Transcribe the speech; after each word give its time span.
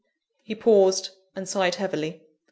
He 0.41 0.55
paused, 0.55 1.09
and 1.35 1.47
sighed 1.47 1.75
heavily. 1.75 2.23